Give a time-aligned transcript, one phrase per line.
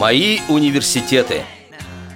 [0.00, 1.42] Мои университеты.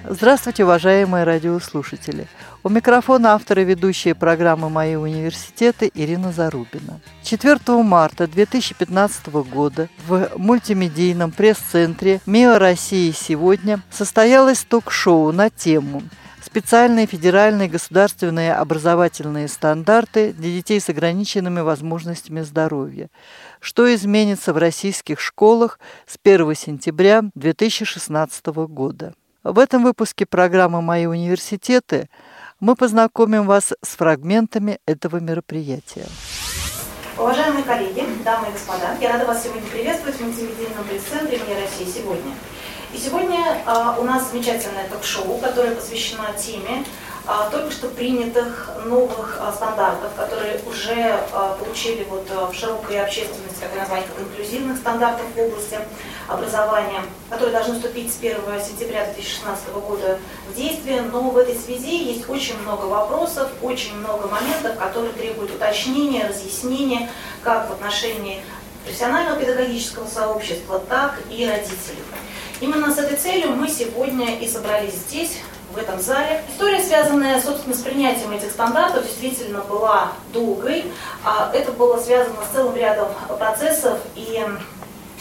[0.09, 2.27] Здравствуйте, уважаемые радиослушатели.
[2.63, 6.99] У микрофона автор и ведущая программы «Мои университеты» Ирина Зарубина.
[7.23, 16.01] 4 марта 2015 года в мультимедийном пресс-центре МИО России сегодня состоялось ток-шоу на тему
[16.55, 23.09] специальные федеральные государственные образовательные стандарты для детей с ограниченными возможностями здоровья.
[23.59, 29.13] Что изменится в российских школах с 1 сентября 2016 года?
[29.43, 32.07] В этом выпуске программы «Мои университеты»
[32.61, 36.05] мы познакомим вас с фрагментами этого мероприятия.
[37.17, 41.99] Уважаемые коллеги, дамы и господа, я рада вас сегодня приветствовать в мультимедийном пресс-центре «Мир России
[41.99, 42.31] сегодня».
[42.95, 46.85] И сегодня а, у нас замечательное ток-шоу, которое посвящено теме
[47.27, 51.19] а, только что принятых новых а, стандартов, которые уже
[51.59, 55.77] получили вот в широкой общественности, как назвать, как инклюзивных стандартов в области
[56.29, 60.17] образования, которые должны вступить с 1 сентября 2016 года
[60.49, 61.01] в действие.
[61.01, 67.09] Но в этой связи есть очень много вопросов, очень много моментов, которые требуют уточнения, разъяснения,
[67.43, 68.41] как в отношении
[68.85, 72.03] профессионального педагогического сообщества, так и родителей.
[72.61, 75.39] Именно с этой целью мы сегодня и собрались здесь,
[75.73, 76.41] в этом зале.
[76.49, 80.85] История, связанная, собственно, с принятием этих стандартов, действительно была долгой.
[81.25, 84.41] А это было связано с целым рядом процессов и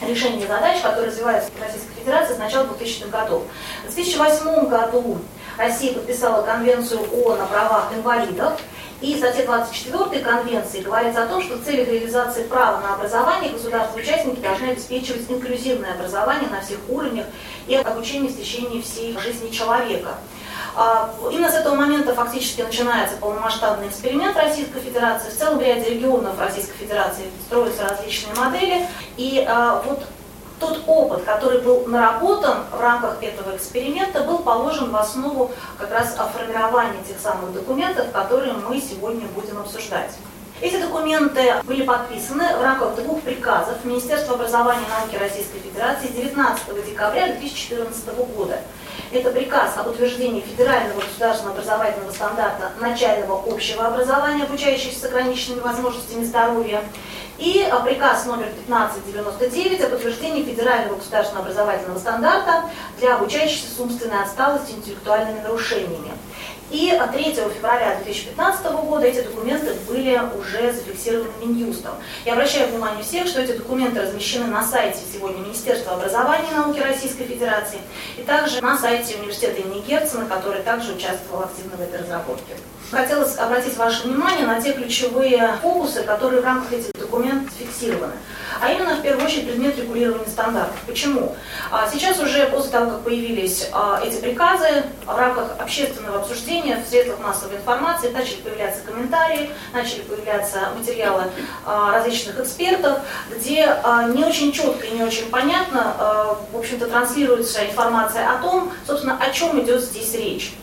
[0.00, 3.42] решений задач, которые развиваются в Российской Федерации с начала 2000-х годов.
[3.88, 5.18] В 2008 году
[5.56, 8.60] Россия подписала Конвенцию ООН о правах инвалидов,
[9.04, 14.40] и статья 24 Конвенции говорится о том, что в целях реализации права на образование государства-участники
[14.40, 17.26] должны обеспечивать инклюзивное образование на всех уровнях
[17.66, 20.14] и обучение в течение всей жизни человека.
[20.74, 25.30] А, именно с этого момента фактически начинается полномасштабный эксперимент Российской Федерации.
[25.30, 28.86] В целом ряде регионов Российской Федерации строятся различные модели.
[29.18, 30.02] И а, вот
[30.64, 36.16] тот опыт, который был наработан в рамках этого эксперимента, был положен в основу как раз
[36.32, 40.12] формирования тех самых документов, которые мы сегодня будем обсуждать.
[40.60, 46.86] Эти документы были подписаны в рамках двух приказов Министерства образования и науки Российской Федерации 19
[46.86, 48.60] декабря 2014 года.
[49.12, 56.24] Это приказ об утверждении федерального государственного образовательного стандарта начального общего образования, обучающихся с ограниченными возможностями
[56.24, 56.82] здоровья,
[57.38, 62.64] и приказ номер 1599 о подтверждении федерального государственного образовательного стандарта
[62.98, 66.12] для обучающихся с умственной отсталостью и интеллектуальными нарушениями.
[66.74, 71.92] И 3 февраля 2015 года эти документы были уже зафиксированы Минюстом.
[72.24, 76.80] Я обращаю внимание всех, что эти документы размещены на сайте сегодня Министерства образования и науки
[76.80, 77.78] Российской Федерации
[78.18, 82.54] и также на сайте университета имени Герцена, который также участвовал активно в этой разработке.
[82.90, 88.14] Хотелось обратить ваше внимание на те ключевые фокусы, которые в рамках этих документов фиксированы.
[88.60, 90.76] А именно, в первую очередь, предмет регулирования стандартов.
[90.86, 91.36] Почему?
[91.70, 96.88] А сейчас уже после того, как появились а, эти приказы, в рамках общественного обсуждения в
[96.88, 101.24] средствах массовой информации начали появляться комментарии, начали появляться материалы
[101.64, 102.98] а, различных экспертов,
[103.30, 103.76] где
[104.14, 109.30] не очень четко и не очень понятно, в общем-то, транслируется информация о том, собственно, о
[109.30, 110.54] чем идет здесь речь.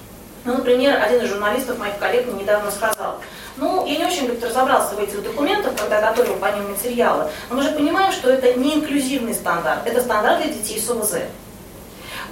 [0.43, 3.19] Ну, например, один из журналистов, моих коллег, мне недавно сказал,
[3.57, 7.57] ну, я не очень как-то разобрался в этих документах, когда готовил по ним материалы, но
[7.57, 11.15] мы же понимаем, что это не инклюзивный стандарт, это стандарт для детей с ОВЗ.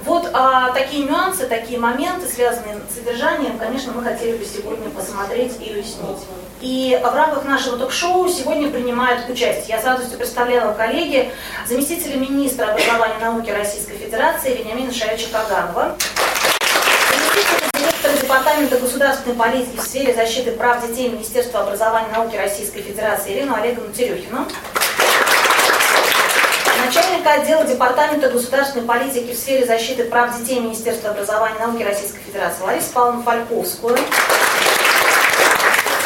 [0.04, 5.56] Вот а, такие нюансы, такие моменты, связанные с содержанием, конечно, мы хотели бы сегодня посмотреть
[5.60, 6.18] и уяснить.
[6.62, 11.30] И в рамках нашего ток-шоу сегодня принимают участие, я с радостью представляла коллеги,
[11.66, 15.96] заместителя министра образования и науки Российской Федерации Вениамина Шаевича Каганова,
[17.78, 23.34] директора Департамента государственной политики в сфере защиты прав детей Министерства образования и науки Российской Федерации
[23.34, 24.46] Ирину Олеговну Терехину,
[26.90, 32.18] начальника отдела Департамента государственной политики в сфере защиты прав детей Министерства образования и науки Российской
[32.18, 32.64] Федерации.
[32.64, 33.96] Ларису Павловну Фальковскую,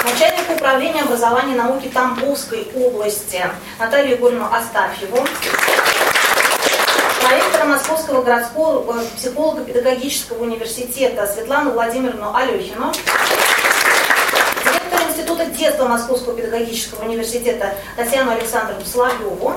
[0.05, 3.43] начальника управления образования и науки Тамбовской области.
[3.78, 5.27] Наталью Егоровну Астафьеву,
[7.22, 12.92] проректора Московского городского э, психолого-педагогического университета Светлану Владимировну Алехину,
[14.63, 19.54] директора Института детства Московского педагогического университета Татьяну Александровну Соловьеву,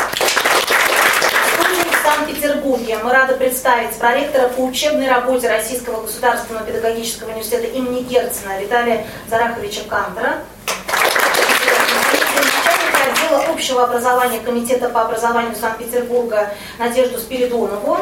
[2.07, 2.99] Санкт-Петербурге.
[3.03, 9.81] Мы рады представить проректора по учебной работе Российского государственного педагогического университета имени Герцена Виталия Зараховича
[9.89, 10.37] Кантера,
[13.11, 17.97] отдела общего образования Комитета по образованию Санкт-Петербурга Надежду Спиридонову,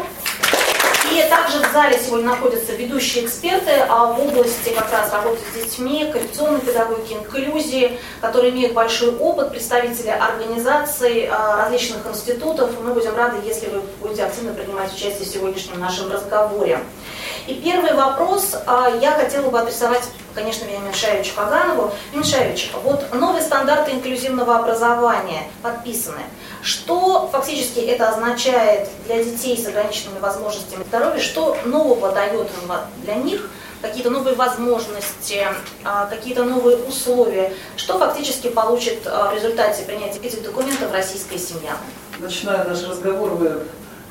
[1.23, 6.09] Также в зале сегодня находятся ведущие эксперты а в области как раз работы с детьми,
[6.11, 12.71] коррекционной педагогики, инклюзии, которые имеют большой опыт, представители организаций, а, различных институтов.
[12.81, 16.79] Мы будем рады, если вы будете активно принимать участие в сегодняшнем нашем разговоре.
[17.47, 20.03] И первый вопрос а, я хотела бы адресовать,
[20.33, 21.93] конечно, Вениамину Шаевичу Каганову.
[22.11, 26.21] Вениамин вот новые стандарты инклюзивного образования подписаны.
[26.65, 31.19] Что фактически это означает для детей с ограниченными возможностями здоровья?
[31.19, 32.47] Что нового дает
[33.03, 33.47] для них?
[33.81, 35.45] какие-то новые возможности,
[35.83, 37.53] а, какие-то новые условия.
[37.77, 41.77] Что фактически получит а, в результате принятия этих документов российская семья?
[42.17, 43.59] Начиная наш разговор, вы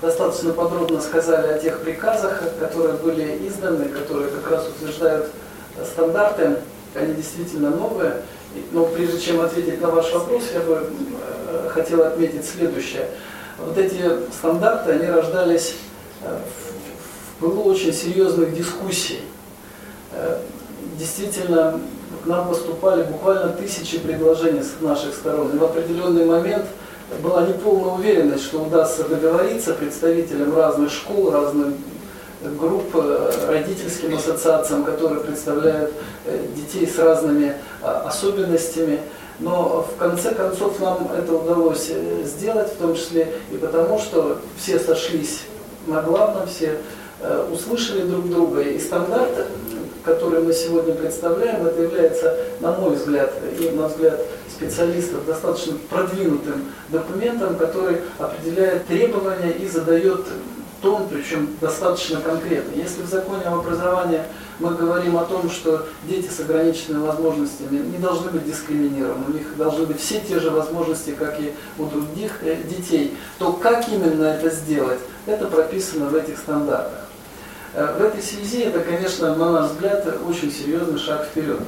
[0.00, 5.30] достаточно подробно сказали о тех приказах, которые были изданы, которые как раз утверждают
[5.84, 6.58] стандарты.
[6.94, 8.22] Они действительно новые.
[8.70, 10.88] Но прежде чем ответить на ваш вопрос, я бы
[11.74, 13.08] хотел отметить следующее.
[13.58, 14.00] Вот эти
[14.32, 15.74] стандарты, они рождались
[16.22, 16.38] э,
[17.36, 19.20] в пылу очень серьезных дискуссий.
[20.12, 20.38] Э,
[20.98, 21.80] действительно,
[22.22, 25.54] к нам поступали буквально тысячи предложений с наших сторон.
[25.54, 26.66] И в определенный момент–
[27.22, 31.74] была неполная уверенность, что удастся договориться представителям разных школ, разных
[32.58, 35.92] групп, э, родительским ассоциациям, которые представляют
[36.54, 39.00] детей с разными а, особенностями.
[39.40, 44.38] Но в конце концов нам это удалось э, сделать, в том числе и потому, что
[44.56, 45.42] все сошлись
[45.86, 46.78] на главном, все
[47.50, 48.60] услышали друг друга.
[48.60, 49.46] И стандарт,
[50.04, 54.20] который мы сегодня представляем, это является, на мой взгляд, и на взгляд
[54.50, 60.26] специалистов достаточно продвинутым документом, который определяет требования и задает
[60.82, 62.78] тон, причем достаточно конкретно.
[62.78, 64.20] Если в законе об образовании
[64.58, 69.56] мы говорим о том, что дети с ограниченными возможностями не должны быть дискриминированы, у них
[69.56, 74.24] должны быть все те же возможности, как и у других э, детей, то как именно
[74.24, 77.00] это сделать, это прописано в этих стандартах.
[77.74, 81.60] Э, в этой связи это, конечно, на наш взгляд, очень серьезный шаг вперед.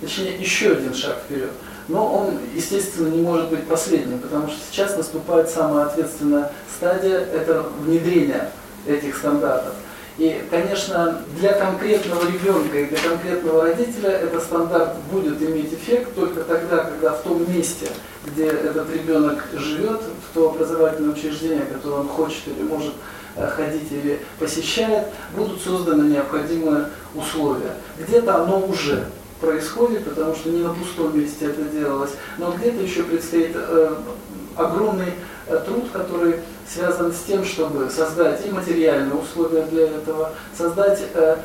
[0.00, 1.50] Точнее, еще один шаг вперед
[1.90, 7.64] но он, естественно, не может быть последним, потому что сейчас наступает самая ответственная стадия, это
[7.80, 8.48] внедрение
[8.86, 9.74] этих стандартов.
[10.20, 16.42] И, конечно, для конкретного ребенка и для конкретного родителя этот стандарт будет иметь эффект только
[16.44, 17.88] тогда, когда в том месте,
[18.26, 22.92] где этот ребенок живет, в то образовательное учреждение, которое он хочет или может
[23.34, 27.76] э, ходить или посещает, будут созданы необходимые условия.
[27.98, 29.06] Где-то оно уже
[29.40, 33.94] происходит, потому что не на пустом месте это делалось, но где-то еще предстоит э,
[34.54, 35.14] огромный
[35.46, 36.40] э, труд, который
[36.72, 41.36] связан с тем, чтобы создать и материальные условия для этого, создать э,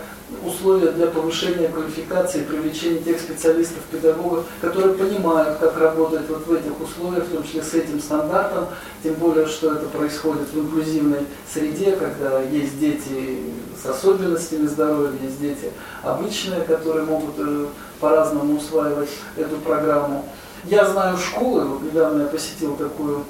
[0.44, 6.80] условия для повышения квалификации, привлечения тех специалистов, педагогов, которые понимают, как работать вот в этих
[6.80, 8.68] условиях, в том числе с этим стандартом,
[9.04, 13.40] тем более, что это происходит в инклюзивной среде, когда есть дети
[13.82, 15.72] с особенностями здоровья, есть дети
[16.04, 17.66] обычные, которые могут э,
[18.00, 20.28] по-разному усваивать эту программу.
[20.66, 23.24] Я знаю школы, недавно я посетил такую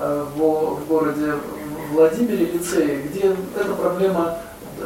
[0.00, 1.34] в городе
[1.92, 4.38] Владимире лицее, где эта проблема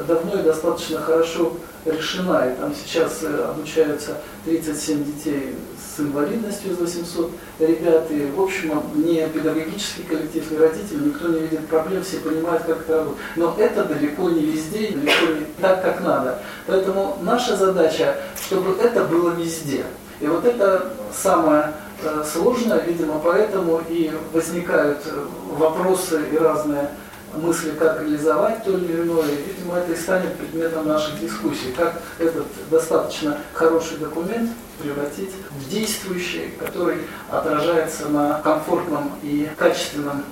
[0.06, 1.52] давно и достаточно хорошо
[1.84, 2.50] решена.
[2.50, 8.10] И там сейчас э, обучаются 37 детей с инвалидностью из 800 ребят.
[8.10, 12.80] И, в общем, не педагогический коллектив, ни родители, никто не видит проблем, все понимают, как
[12.82, 13.18] это работает.
[13.36, 16.38] Но это далеко не везде, далеко не так, как надо.
[16.66, 18.16] Поэтому наша задача,
[18.46, 19.84] чтобы это было везде.
[20.20, 25.26] И вот это самое э, сложное, видимо, поэтому и возникают э,
[25.56, 26.90] вопросы и разные
[27.34, 32.46] мысли, как реализовать то или иное, видимо, это и станет предметом наших дискуссий, как этот
[32.70, 34.50] достаточно хороший документ
[34.82, 36.98] превратить в действующий, который
[37.30, 40.24] отражается на комфортном и качественном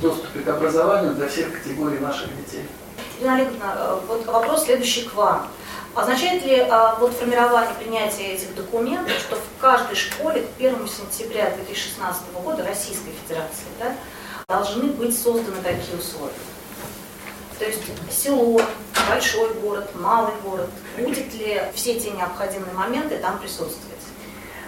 [0.00, 2.64] доступе к образованию для всех категорий наших детей.
[3.18, 5.48] Ирина Олеговна, э, вот вопрос следующий к вам.
[5.96, 11.50] Означает ли а, вот формирование принятия этих документов, что в каждой школе к 1 сентября
[11.56, 13.94] 2016 года Российской Федерации да,
[14.46, 16.34] должны быть созданы такие условия.
[17.58, 18.60] То есть село,
[19.08, 23.96] большой город, малый город, будет ли все те необходимые моменты там присутствовать?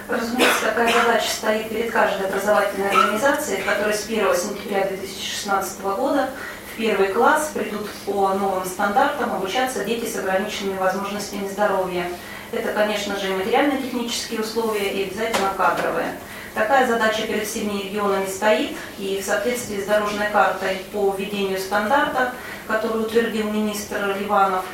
[0.08, 6.30] Разумеется, такая задача стоит перед каждой образовательной организацией, которая с 1 сентября 2016 года
[6.78, 12.06] первый класс придут по новым стандартам обучаться дети с ограниченными возможностями здоровья.
[12.52, 16.14] Это, конечно же, материально-технические условия, и обязательно кадровые.
[16.54, 22.32] Такая задача перед всеми регионами стоит, и в соответствии с дорожной картой по введению стандарта,
[22.66, 24.64] который утвердил министр Ливанов,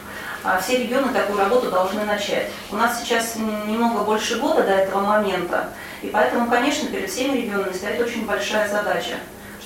[0.44, 2.50] а, все регионы такую работу должны начать.
[2.70, 5.70] У нас сейчас немного больше года до этого момента,
[6.02, 9.14] и поэтому, конечно, перед всеми регионами стоит очень большая задача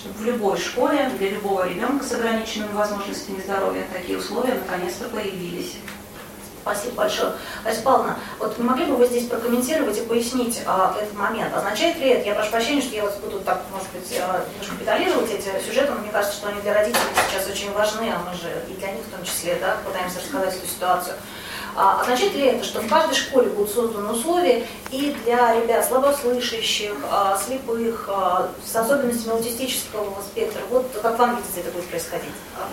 [0.04, 5.76] в любой школе для любого ребенка с ограниченными возможностями здоровья такие условия наконец-то появились.
[6.62, 7.32] Спасибо большое.
[7.64, 11.54] Ася Павловна, вот не могли бы вы здесь прокомментировать и пояснить а, этот момент?
[11.56, 14.76] Означает ли это, я прошу прощения, что я вас буду так, может быть, а, немножко
[14.76, 17.00] педалировать эти сюжеты, но мне кажется, что они для родителей
[17.30, 20.56] сейчас очень важны, а мы же и для них в том числе да, пытаемся рассказать
[20.56, 21.14] эту ситуацию.
[21.74, 26.94] А означает ли это, что в каждой школе будут созданы условия и для ребят слабослышащих,
[27.10, 30.62] а, слепых, а, с особенностями аутистического спектра?
[30.70, 32.30] Вот как вам видится это будет происходить?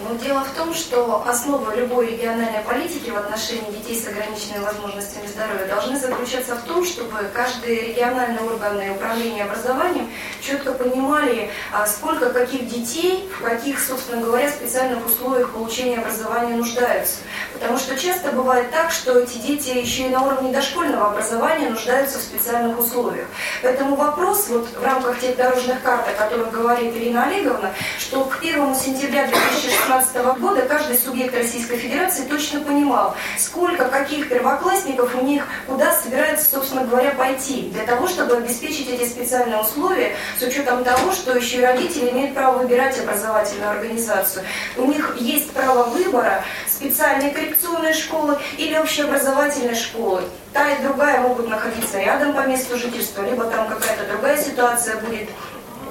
[0.07, 5.27] Но дело в том, что основа любой региональной политики в отношении детей с ограниченными возможностями
[5.27, 10.09] здоровья должны заключаться в том, чтобы каждые региональные органы управления образованием
[10.41, 17.17] четко понимали, а, сколько каких детей, в каких, собственно говоря, специальных условиях получения образования нуждаются.
[17.53, 22.04] Потому что часто бывает так, что эти дети еще и на уровне дошкольного образования нуждаются
[22.13, 23.27] в специальных условиях.
[23.61, 28.39] Поэтому вопрос вот в рамках тех дорожных карт, о которых говорит Ирина Олеговна, что к
[28.41, 35.47] 1 сентября 2016 года каждый субъект Российской Федерации точно понимал, сколько каких первоклассников у них
[35.67, 41.11] куда собирается, собственно говоря, пойти, для того, чтобы обеспечить эти специальные условия, с учетом того,
[41.11, 44.45] что еще и родители имеют право выбирать образовательную организацию.
[44.77, 50.23] У них есть право выбора специальной коррекционной школы или общеобразовательной школы.
[50.55, 55.27] Та и другая могут находиться рядом по месту жительства, либо там какая-то другая ситуация будет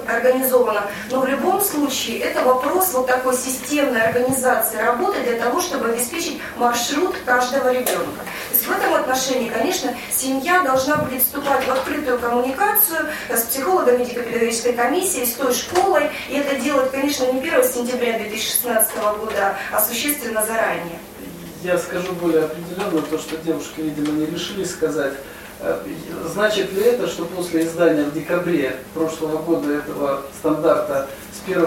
[0.09, 0.85] организована.
[1.11, 6.41] Но в любом случае это вопрос вот такой системной организации работы для того, чтобы обеспечить
[6.57, 8.23] маршрут каждого ребенка.
[8.49, 13.99] То есть в этом отношении, конечно, семья должна будет вступать в открытую коммуникацию с психологом
[13.99, 19.81] медико-педагогической комиссией, с той школой, и это делать, конечно, не 1 сентября 2016 года, а
[19.83, 20.99] существенно заранее.
[21.65, 25.15] Я скажу более определенно то, что девушки, видимо, не решили сказать.
[25.61, 25.79] Э,
[26.31, 31.67] значит ли это, что после издания в декабре прошлого года этого стандарта с 1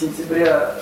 [0.00, 0.74] сентября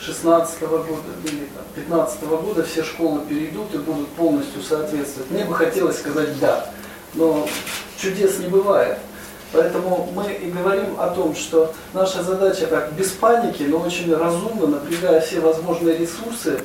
[0.00, 0.88] 16 года
[1.22, 5.30] или 15 года все школы перейдут и будут полностью соответствовать?
[5.30, 6.68] Мне бы хотелось сказать «да»,
[7.14, 7.48] но
[7.96, 8.98] чудес не бывает.
[9.52, 14.66] Поэтому мы и говорим о том, что наша задача так без паники, но очень разумно,
[14.66, 16.58] напрягая все возможные ресурсы,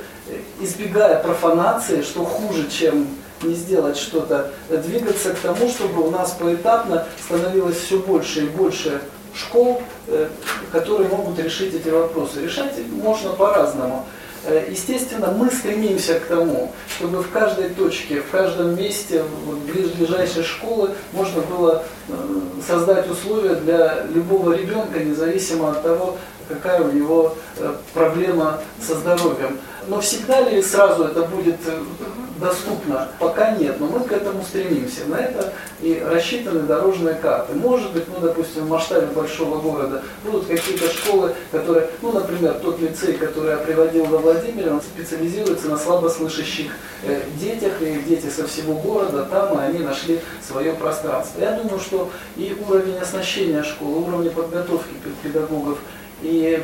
[0.60, 3.08] избегая профанации, что хуже, чем
[3.44, 9.02] не сделать что-то, двигаться к тому, чтобы у нас поэтапно становилось все больше и больше
[9.34, 10.28] школ, э,
[10.72, 12.42] которые могут решить эти вопросы.
[12.44, 14.06] Решать можно по-разному.
[14.46, 19.58] Э, естественно, мы стремимся к тому, чтобы в каждой точке, в каждом месте, вот,
[19.96, 22.14] ближайшей школы можно было э,
[22.66, 26.18] создать условия для любого ребенка, независимо от того,
[26.48, 27.36] какая у него
[27.94, 29.60] проблема со здоровьем.
[29.90, 31.82] Но всегда ли сразу это будет э,
[32.40, 33.10] доступно?
[33.18, 35.06] Пока нет, но мы к этому стремимся.
[35.08, 37.56] На это и рассчитаны дорожные карты.
[37.56, 42.80] Может быть, ну, допустим, в масштабе большого города будут какие-то школы, которые, ну, например, тот
[42.80, 46.72] лицей, который я приводил во Владимире, он специализируется на слабослышащих
[47.06, 51.42] э, детях, и дети со всего города, там и они нашли свое пространство.
[51.42, 54.94] Я думаю, что и уровень оснащения школы, уровень подготовки
[55.24, 55.80] педагогов,
[56.22, 56.62] и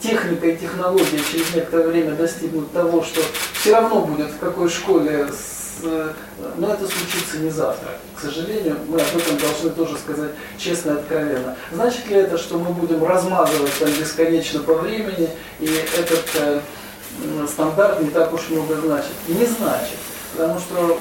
[0.00, 3.20] техника и технология через некоторое время достигнут того, что
[3.54, 5.82] все равно будет в какой школе, с,
[6.56, 7.90] но это случится не завтра.
[8.16, 11.56] К сожалению, мы об этом должны тоже сказать честно и откровенно.
[11.72, 15.28] Значит ли это, что мы будем размазывать там бесконечно по времени,
[15.60, 16.60] и этот э,
[17.48, 19.12] стандарт не так уж много значит?
[19.28, 19.98] Не значит.
[20.36, 21.00] Потому что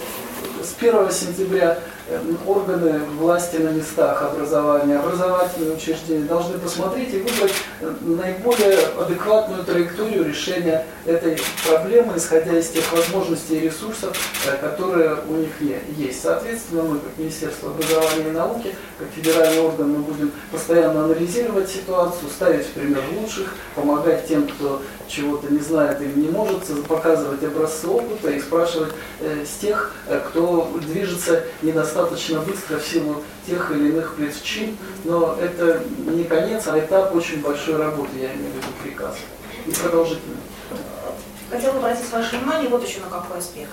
[0.64, 1.97] с 1 сентября Э,
[2.46, 10.26] органы власти на местах образования, образовательные учреждения должны посмотреть и выбрать э, наиболее адекватную траекторию
[10.26, 11.38] решения этой
[11.68, 15.50] проблемы, исходя из тех возможностей и ресурсов, э, которые у них
[15.98, 16.22] есть.
[16.22, 22.30] Соответственно, мы, как Министерство образования и науки, как федеральный орган, мы будем постоянно анализировать ситуацию,
[22.30, 27.88] ставить в пример лучших, помогать тем, кто чего-то не знает или не может, показывать образцы
[27.88, 29.94] опыта и спрашивать с тех,
[30.30, 36.68] кто движется недостаточно достаточно быстро в силу тех или иных причин, но это не конец,
[36.68, 39.16] а этап очень большой работы, я имею в виду приказ.
[39.66, 40.38] И продолжительный.
[41.50, 43.72] Хотела обратить ваше внимание вот еще на какой аспект.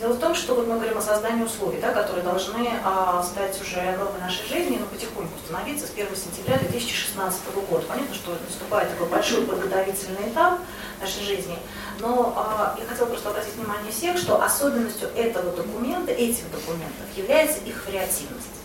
[0.00, 3.58] Дело в том, что вот мы говорим о создании условий, да, которые должны а, стать
[3.62, 7.40] уже нормой нашей жизни, но потихоньку становиться с 1 сентября 2016
[7.70, 7.84] года.
[7.88, 10.60] Понятно, что наступает такой большой подготовительный этап
[11.00, 11.58] нашей жизни,
[12.00, 17.58] но а, я хотела просто обратить внимание всех, что особенностью этого документа, этих документов, является
[17.60, 18.56] их вариативность.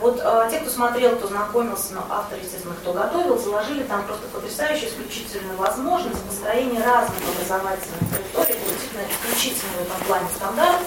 [0.00, 4.26] Вот э, те, кто смотрел, кто знакомился, но автор, естественно, кто готовил, заложили там просто
[4.28, 10.82] потрясающую исключительную возможность построения разных образовательных территорий, действительно исключительный в плане стандарт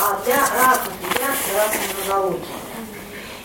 [0.00, 2.46] а, для разных ребят, для разных нозологий.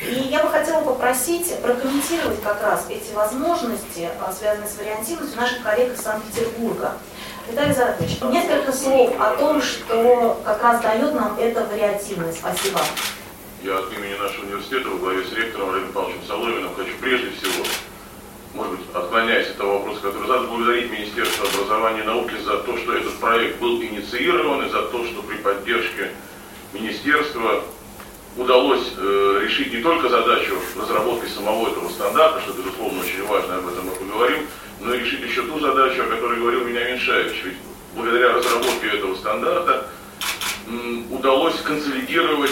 [0.01, 5.62] И я бы хотела попросить прокомментировать как раз эти возможности, а, связанные с вариантивностью наших
[5.62, 6.93] коллег из Санкт-Петербурга.
[7.48, 12.39] Виталий Заратович, несколько слов о том, что как раз дает нам эта вариативность.
[12.39, 12.79] Спасибо.
[13.63, 17.63] Я от имени нашего университета во главе с ректором Владимиром Павловичем Соловиным хочу прежде всего,
[18.55, 22.75] может быть, отклоняясь от того вопроса, который задал, благодарить Министерство образования и науки за то,
[22.75, 26.10] что этот проект был инициирован, и за то, что при поддержке
[26.74, 27.63] Министерства
[28.38, 33.67] удалось э, решить не только задачу разработки самого этого стандарта, что, безусловно, очень важно, об
[33.67, 34.47] этом мы поговорим,
[34.79, 37.41] но и решить еще ту задачу, о которой говорил меня Меньшаевич.
[37.43, 37.57] Ведь
[37.95, 39.88] благодаря разработке этого стандарта
[40.67, 42.51] м, удалось консолидировать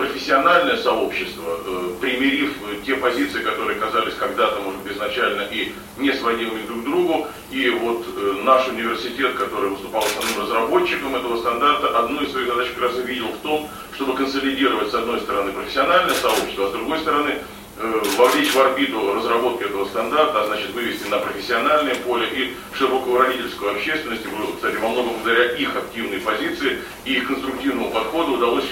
[0.00, 2.54] профессиональное сообщество, э, примирив
[2.86, 7.68] те позиции, которые казались когда-то, может быть, изначально и не сводимыми друг к другу, и
[7.68, 12.84] вот э, наш университет, который выступал основным разработчиком этого стандарта, одну из своих задач как
[12.84, 16.98] раз и видел в том, чтобы консолидировать, с одной стороны, профессиональное сообщество, а с другой
[17.00, 17.34] стороны,
[17.76, 23.18] э, вовлечь в орбиту разработки этого стандарта, а значит вывести на профессиональное поле и широкую
[23.18, 24.22] родительскую общественность.
[24.56, 28.64] Кстати, во многом благодаря их активной позиции и их конструктивному подходу удалось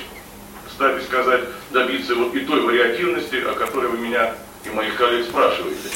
[0.79, 1.41] кстати сказать,
[1.73, 4.33] добиться вот и той вариативности, о которой вы меня
[4.65, 5.89] и моих коллег спрашиваете.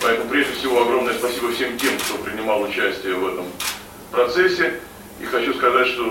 [0.00, 3.46] Поэтому прежде всего огромное спасибо всем тем, кто принимал участие в этом
[4.12, 4.74] процессе.
[5.20, 6.04] И хочу сказать, что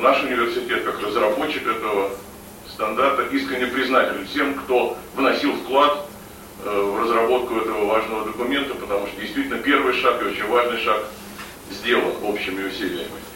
[0.00, 2.10] наш университет, как разработчик этого
[2.72, 6.08] стандарта, искренне признателен всем, кто вносил вклад
[6.64, 11.04] э, в разработку этого важного документа, потому что действительно первый шаг и очень важный шаг
[11.70, 13.27] сделан общими усилиями.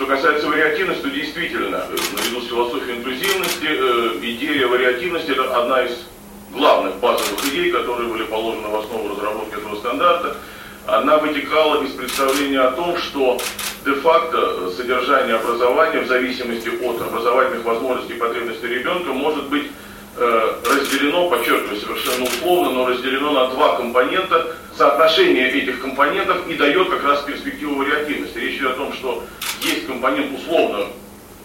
[0.00, 5.82] Что касается вариативности, то действительно, э, наряду с философией инклюзивности, э, идея вариативности– это одна
[5.82, 6.06] из
[6.54, 10.38] главных базовых идей, которые были положены в основу разработки этого стандарта.
[10.86, 13.38] Она вытекала из представления о том, что
[13.84, 19.68] де-факто содержание образования в зависимости от образовательных возможностей и потребностей ребенка может быть э,
[20.16, 24.56] разделено, подчеркиваю, совершенно условно, но разделено на два компонента.
[24.76, 28.38] Соотношение этих компонентов и дает как раз перспективу вариативности.
[28.38, 29.24] Речь идет о том, что
[29.62, 30.86] есть компонент условно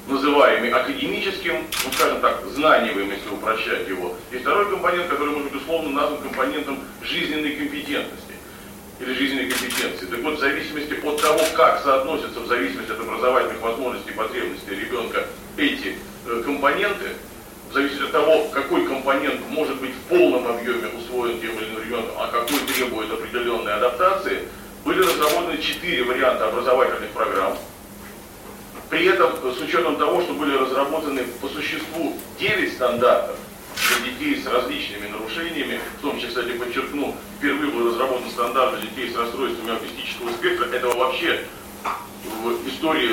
[0.08, 4.16] называемый академическим, ну скажем так, знаниевым, если упрощать его.
[4.32, 8.34] И второй компонент, который может быть условно назван компонентом жизненной компетентности
[9.00, 10.06] или жизненной компетенции.
[10.06, 14.76] Так вот, в зависимости от того, как соотносятся, в зависимости от образовательных возможностей и потребностей
[14.76, 15.26] ребенка
[15.58, 15.98] эти
[16.28, 17.10] э, компоненты,
[17.76, 21.84] в зависимости от того, какой компонент может быть в полном объеме усвоен тем или иным
[21.84, 24.44] ребенком, а какой требует определенной адаптации,
[24.86, 27.58] были разработаны четыре варианта образовательных программ,
[28.90, 33.36] при этом, с учетом того, что были разработаны по существу 9 стандартов
[33.90, 38.90] для детей с различными нарушениями, в том числе, кстати, подчеркну, впервые был разработан стандарт для
[38.90, 41.44] детей с расстройствами аутистического спектра, этого вообще
[42.42, 43.12] в истории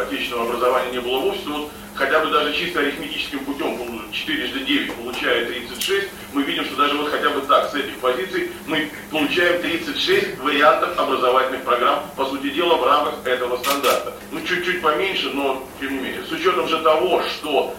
[0.00, 3.76] отечественного образования не было вовсе, вот хотя бы даже чисто арифметическим путем
[4.12, 7.98] 4 жды 9 получает 36, мы видим, что даже вот хотя бы так, с этих
[7.98, 14.14] позиций, мы получаем 36 вариантов образовательных программ, по сути дела, в рамках этого стандарта.
[14.30, 16.22] Ну, чуть-чуть поменьше, но тем не менее.
[16.24, 17.74] С учетом же того, что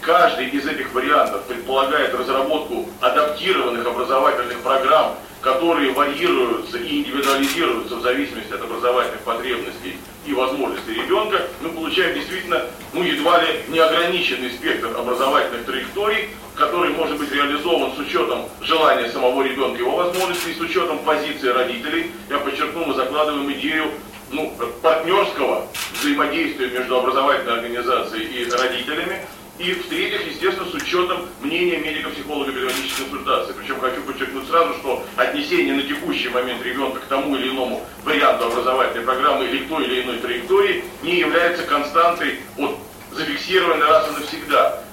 [0.00, 8.52] каждый из этих вариантов предполагает разработку адаптированных образовательных программ, которые варьируются и индивидуализируются в зависимости
[8.52, 12.62] от образовательных потребностей и возможностей ребенка, мы получаем действительно
[12.92, 19.42] ну, едва ли неограниченный спектр образовательных траекторий, который может быть реализован с учетом желания самого
[19.42, 22.10] ребенка, его возможностей, с учетом позиции родителей.
[22.28, 23.90] Я подчеркну, мы закладываем идею
[24.30, 25.66] ну, партнерского
[25.98, 29.22] взаимодействия между образовательной организацией и родителями,
[29.58, 33.52] и в-третьих, естественно, с учетом мнения медико-психолога периодической консультации.
[33.52, 38.46] Причем хочу подчеркнуть сразу, что отнесение на текущий момент ребенка к тому или иному варианту
[38.46, 42.76] образовательной программы или к той или иной траектории не является константой от
[43.12, 44.84] зафиксированной раз и навсегда.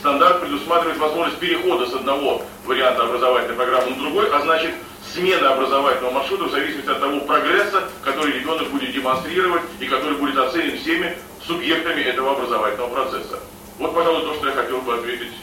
[0.00, 4.74] Стандарт предусматривает возможность перехода с одного варианта образовательной программы на другой, а значит
[5.12, 10.36] смена образовательного маршрута в зависимости от того прогресса, который ребенок будет демонстрировать и который будет
[10.38, 13.40] оценен всеми субъектами этого образовательного процесса.
[13.78, 15.34] Вот, пожалуй, то, что я хотел бы ответить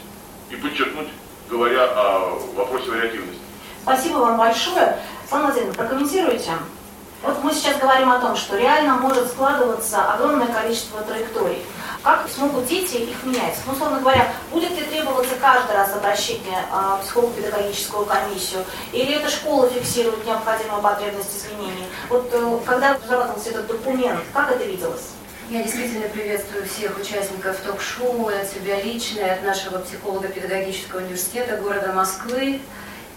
[0.49, 1.07] и подчеркнуть,
[1.49, 3.41] говоря о вопросе вариативности.
[3.83, 4.99] Спасибо вам большое.
[5.29, 6.51] Слава Владимировна, прокомментируйте.
[7.23, 11.63] Вот мы сейчас говорим о том, что реально может складываться огромное количество траекторий.
[12.03, 13.55] Как смогут дети их менять?
[13.65, 18.63] Ну, условно говоря, будет ли требоваться каждый раз обращение а, в психолого-педагогическую комиссию?
[18.91, 21.87] Или эта школа фиксирует необходимую потребность изменений?
[22.09, 25.13] Вот э, когда разрабатывался этот документ, как это виделось?
[25.47, 31.93] Я действительно приветствую всех участников ток-шоу от себя лично, и от нашего психолого-педагогического университета города
[31.93, 32.61] Москвы.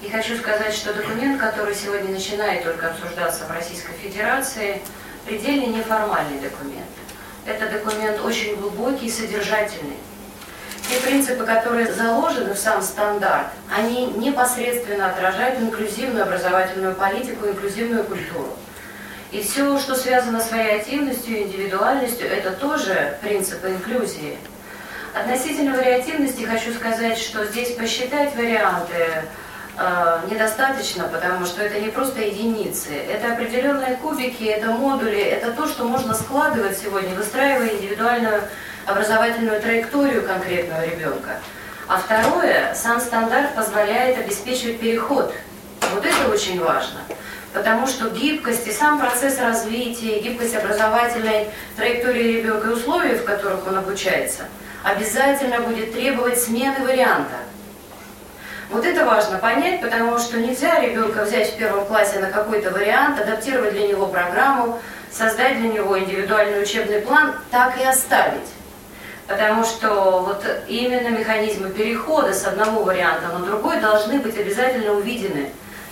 [0.03, 4.83] И хочу сказать, что документ, который сегодня начинает только обсуждаться в Российской Федерации,
[5.25, 6.85] предельно неформальный документ.
[7.47, 9.97] Это документ очень глубокий и содержательный.
[10.87, 18.55] те принципы, которые заложены в сам стандарт, они непосредственно отражают инклюзивную образовательную политику, инклюзивную культуру.
[19.31, 24.39] И все, что связано с вариативностью индивидуальностью, это тоже принципы инклюзии.
[25.15, 29.25] Относительно вариативности хочу сказать, что здесь посчитать варианты
[29.77, 35.67] э, недостаточно, потому что это не просто единицы, это определенные кубики, это модули, это то,
[35.67, 38.43] что можно складывать сегодня, выстраивая индивидуальную
[38.87, 41.41] образовательную траекторию конкретного ребенка.
[41.87, 45.35] А второе, сам стандарт позволяет обеспечивать переход.
[45.95, 47.01] Вот это очень важно.
[47.53, 53.67] Потому что гибкость и сам процесс развития, гибкость образовательной траектории ребенка и условий, в которых
[53.67, 54.45] он обучается,
[54.85, 57.37] обязательно будет требовать смены варианта.
[58.71, 63.19] Вот это важно понять, потому что нельзя ребенка взять в первом классе на какой-то вариант,
[63.19, 64.79] адаптировать для него программу,
[65.11, 68.47] создать для него индивидуальный учебный план, так и оставить.
[69.27, 75.51] Потому что вот именно механизмы перехода с одного варианта на другой должны быть обязательно увидены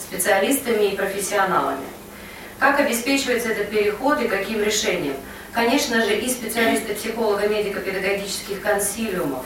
[0.08, 1.86] специалистами и профессионалами.
[2.58, 5.16] Как обеспечивается этот переход и каким решением?
[5.52, 9.44] Конечно же, и специалисты психолого-медико-педагогических консилиумов,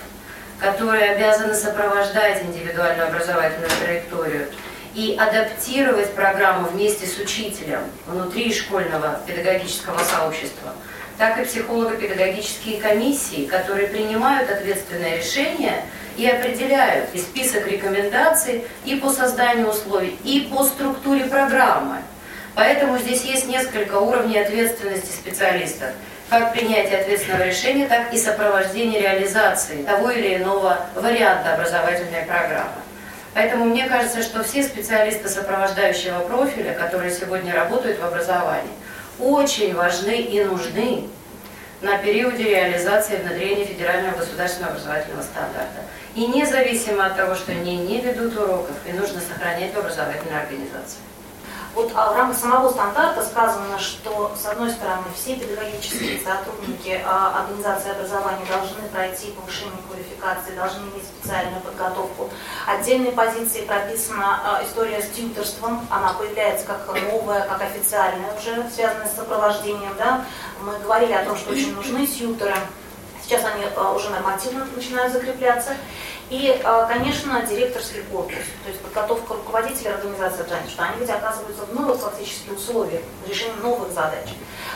[0.58, 4.46] которые обязаны сопровождать индивидуальную образовательную траекторию
[4.94, 10.74] и адаптировать программу вместе с учителем внутри школьного педагогического сообщества–
[11.20, 15.84] так и психолого-педагогические комиссии, которые принимают ответственное решение
[16.20, 21.96] и определяют и список рекомендаций и по созданию условий, и по структуре программы.
[22.54, 25.88] Поэтому здесь есть несколько уровней ответственности специалистов.
[26.28, 32.82] Как принятие ответственного решения, так и сопровождение реализации того или иного варианта образовательной программы.
[33.32, 38.70] Поэтому мне кажется, что все специалисты сопровождающего профиля, которые сегодня работают в образовании,
[39.18, 41.08] очень важны и нужны
[41.82, 45.80] на периоде реализации внедрения федерального государственного образовательного стандарта.
[46.14, 50.98] И независимо от того, что они не ведут уроков, и нужно сохранять в образовательной организации.
[51.74, 57.42] Вот а в рамках самого стандарта сказано, что, с одной стороны, все педагогические сотрудники а,
[57.42, 62.28] организации образования должны пройти повышение квалификации, должны иметь специальную подготовку.
[62.66, 69.06] Отдельной позиции прописана а, история с тьютерством, она появляется как новая, как официальная, уже связанная
[69.06, 69.94] с сопровождением.
[69.96, 70.24] Да?
[70.62, 72.54] Мы говорили о том, что очень нужны тьютеры.
[73.22, 75.70] Сейчас они уже нормативно начинают закрепляться.
[76.30, 81.66] И, а, конечно, директорский корпус, то есть подготовка руководителей организации образования, что они ведь оказываются
[81.66, 84.28] в новых фактически условиях, решения новых задач.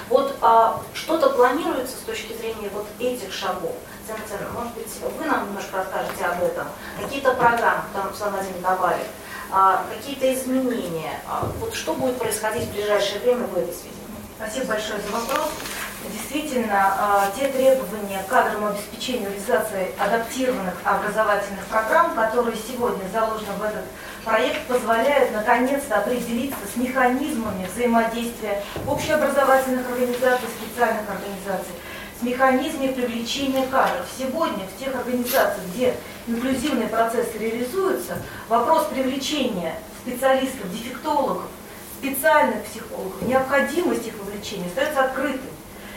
[0.09, 3.77] Вот а, что-то планируется с точки зрения вот этих шагов.
[4.05, 6.67] Центр, может быть, вы нам немножко расскажете об этом.
[7.01, 9.07] Какие-то программы, там Руслан Владимирович добавит,
[9.53, 11.21] а, какие-то изменения.
[11.29, 13.95] А, вот что будет происходить в ближайшее время в этой связи?
[14.37, 15.51] Спасибо большое за вопрос.
[16.13, 23.63] Действительно, а, те требования к кадровому обеспечению реализации адаптированных образовательных программ, которые сегодня заложены в
[23.63, 23.85] этот
[24.23, 31.75] проект, позволяют наконец-то определиться с механизмами взаимодействия общеобразовательных организаций, специальных организаций,
[32.21, 34.07] с механизмами привлечения кадров.
[34.19, 35.95] Сегодня в тех организациях, где
[36.27, 41.47] инклюзивные процессы реализуются, вопрос привлечения специалистов, дефектологов,
[41.99, 45.54] специальных психологов, необходимость их вовлечения остается открытым.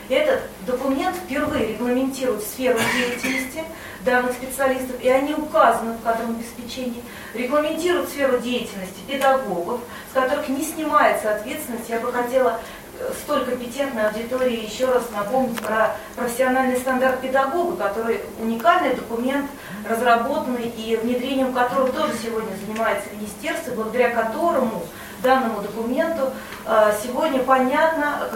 [0.08, 3.62] Этот документ впервые регламентирует сферу деятельности
[4.06, 7.02] данных специалистов, и они указаны в кадровом обеспечении,
[7.34, 11.90] регламентирует сферу деятельности педагогов, с которых не снимается ответственность.
[11.90, 12.58] Я бы хотела
[12.98, 19.50] э, столь компетентной аудитории еще раз напомнить про профессиональный стандарт педагога, который уникальный документ,
[19.86, 24.84] разработанный и внедрением которого тоже сегодня занимается министерство, благодаря которому
[25.22, 26.32] данному документу
[26.66, 28.28] э, сегодня понятно,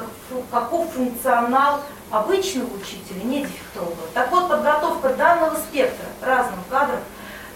[0.50, 4.02] каков функционал обычного учителя, не дефектолога.
[4.14, 7.00] Так вот, подготовка данного спектра разных кадров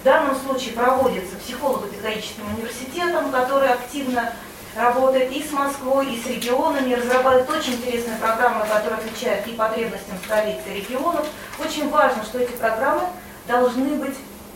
[0.00, 4.32] в данном случае проводится психолого-педагогическим университетом, который активно
[4.76, 10.16] работает и с Москвой, и с регионами, разрабатывает очень интересные программы, которые отвечают и потребностям
[10.24, 11.26] столицы, и регионов.
[11.58, 13.02] Очень важно, что эти программы
[13.48, 14.14] должны быть,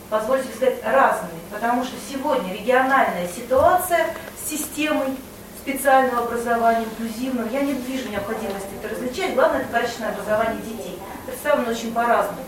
[0.09, 5.17] позвольте сказать, разными, потому что сегодня региональная ситуация с системой
[5.61, 7.47] специального образования, инклюзивного.
[7.49, 9.35] Я не вижу необходимости это различать.
[9.35, 10.99] Главное, это качественное образование детей.
[11.25, 12.41] Представлено очень по-разному.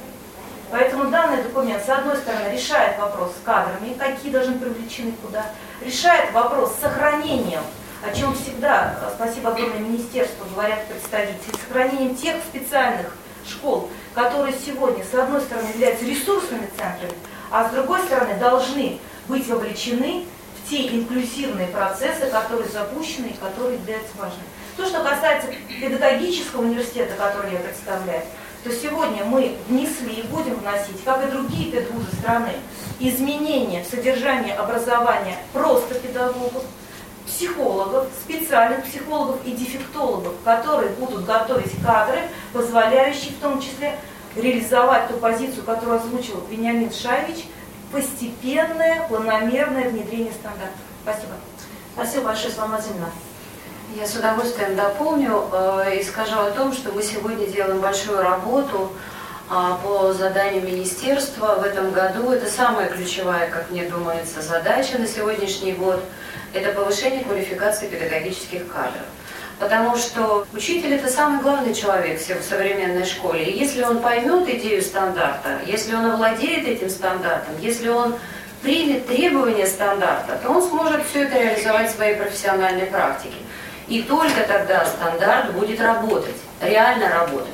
[0.71, 5.45] Поэтому данный документ, с одной стороны, решает вопрос с кадрами, какие должны привлечены куда,
[5.86, 7.62] решает вопрос с сохранением,
[8.03, 13.15] о чем всегда, спасибо огромное министерству, говорят представители, сохранением тех специальных
[13.47, 17.13] школ, которые сегодня, с одной стороны, являются ресурсными центрами,
[17.51, 20.25] а с другой стороны, должны быть вовлечены
[20.69, 24.47] те инклюзивные процессы, которые запущены и которые являются важными.
[24.78, 28.23] То, что касается педагогического университета, который я представляю,
[28.63, 32.54] то сегодня мы внесли и будем вносить, как и другие педвузы страны,
[32.99, 36.63] изменения в содержании образования просто педагогов,
[37.28, 42.19] психологов, специальных психологов и дефектологов, которые будут готовить кадры,
[42.54, 43.97] позволяющие в том числе
[44.36, 47.45] реализовать ту позицию, которую озвучил Вениамин Шавич,
[47.93, 50.82] постепенное, планомерное внедрение стандартов.
[51.03, 51.34] Спасибо.
[51.93, 53.12] Спасибо большое, Слава Владимировна.
[53.95, 58.91] Я с удовольствием дополню э, и скажу о том, что мы сегодня делаем большую работу
[59.51, 59.53] э,
[59.84, 62.32] по заданию министерства в этом году.
[62.32, 66.03] Это самая ключевая, как мне думается, задача на сегодняшний год.
[66.53, 69.06] Это повышение квалификации педагогических кадров.
[69.59, 73.45] Потому что учитель– это самый главный человек в современной школе.
[73.45, 78.15] И если он поймет идею стандарта, если он овладеет этим стандартом, если он
[78.61, 83.35] примет требования стандарта, то он сможет все это реализовать в своей профессиональной практике.
[83.87, 87.53] И только тогда стандарт будет работать, реально работать.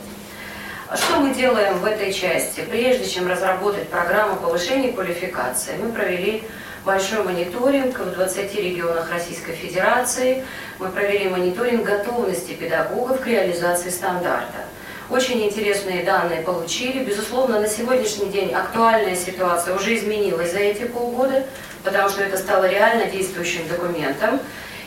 [0.96, 2.62] Что мы делаем в этой части?
[2.62, 6.44] Прежде чем разработать программу повышения квалификации, мы провели
[6.86, 10.44] большой мониторинг в 20 регионах Российской Федерации.
[10.80, 14.66] Мы провели мониторинг готовности педагогов к реализации стандарта.
[15.10, 17.04] Очень интересные данные получили.
[17.04, 21.46] Безусловно, на сегодняшний день актуальная ситуация уже изменилась за эти полгода,
[21.84, 24.40] потому что это стало реально действующим документом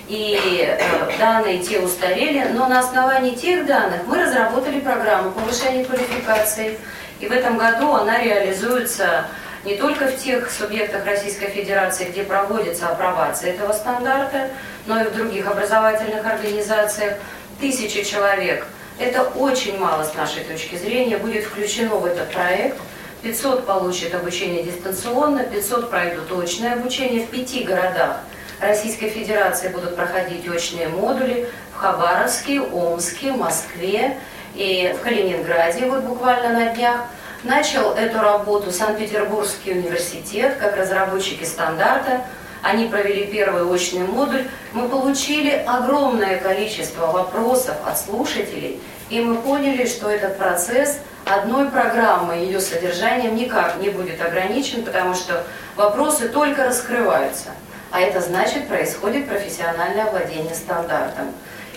[0.08, 6.78] и э, данные те устарели, но на основании тех данных мы разработали программу повышения квалификации,
[7.18, 9.26] и в этом году она реализуется
[9.64, 14.50] не только в тех субъектах Российской Федерации, где проводится апробация этого стандарта,
[14.86, 17.14] но и в других образовательных организациях.
[17.60, 18.66] Тысячи человек,
[18.98, 22.76] это очень мало с нашей точки зрения, будет включено в этот проект.
[23.22, 28.20] 500 получат обучение дистанционно, 500 пройдут очное обучение в пяти городах–
[28.62, 34.18] Российской Федерации будут проходить очные модули в Хабаровске, Омске, Москве
[34.54, 37.00] и в Калининграде вот буквально на днях.
[37.44, 42.24] Начал эту работу Санкт-Петербургский университет как разработчики стандарта.
[42.62, 44.44] Они провели первый очный модуль.
[44.72, 52.34] Мы получили огромное количество вопросов от слушателей, и мы поняли, что этот процесс одной программы,
[52.34, 57.50] ее содержанием никак не будет ограничен, потому что вопросы только раскрываются
[57.92, 61.26] а это значит происходит профессиональное владение стандартом.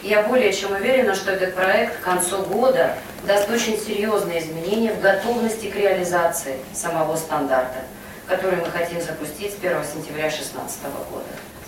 [0.06, 5.02] Я более чем уверена, что этот проект к концу года даст очень серьезные изменения в
[5.02, 7.80] готовности к реализации самого стандарта,
[8.28, 11.26] который мы хотим запустить с 1 сентября 2016 года.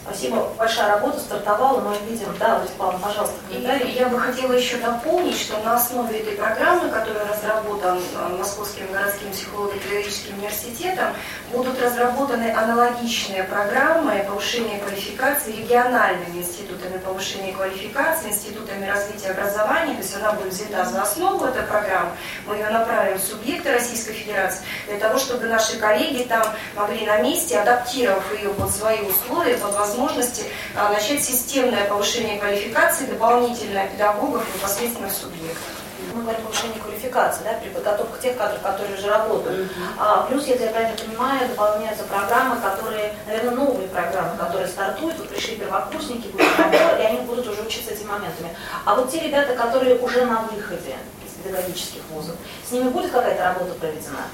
[0.07, 0.47] Спасибо.
[0.57, 3.91] Большая работа стартовала, но видим, да, Павловна, пожалуйста, комментарий.
[3.91, 9.29] Я бы хотела еще дополнить, что на основе этой программы, которая разработана э, Московским городским
[9.31, 11.07] психолого-педагогическим университетом,
[11.51, 20.15] будут разработаны аналогичные программы повышения квалификации региональными институтами повышения квалификации, институтами развития образования, то есть
[20.15, 22.11] она будет взята за основу, эта программа,
[22.45, 27.17] мы ее направим в субъекты Российской Федерации, для того, чтобы наши коллеги там могли на
[27.21, 33.87] месте, адаптировав ее под свои условия, под возможности возможности а, начать системное повышение квалификации дополнительно
[33.87, 35.73] педагогов непосредственно в субъектах
[36.13, 39.69] мы говорим о повышении квалификации, да, при подготовке тех кадров, которые уже работают.
[39.99, 45.29] А, плюс, если я правильно понимаю, дополняются программы, которые, наверное, новые программы, которые стартуют, вот
[45.29, 48.55] пришли первокурсники, и они будут уже учиться этими моментами.
[48.85, 52.35] А вот те ребята, которые уже на выходе из педагогических вузов,
[52.67, 54.25] с ними будет какая-то работа проведена?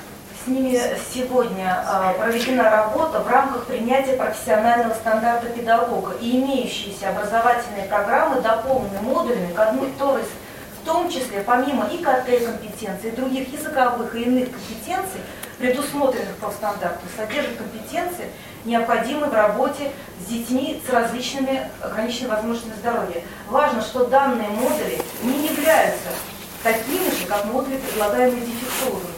[0.44, 0.78] С ними
[1.14, 9.00] сегодня а, проведена работа в рамках принятия профессионального стандарта педагога и имеющиеся образовательные программы дополнены
[9.04, 15.22] модулями, которые в том числе помимо ИКТ компетенций, других языковых и иных компетенций,
[15.60, 18.30] предусмотренных по стандарту, содержат компетенции,
[18.66, 23.22] необходимые в работе с детьми с различными ограниченными возможностями здоровья.
[23.48, 26.10] Важно, что данные модули не являются
[26.64, 29.13] такими же, как модули, предлагаемые дефектологами